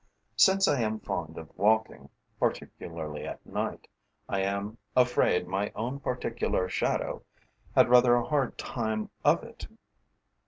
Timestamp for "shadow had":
6.67-7.87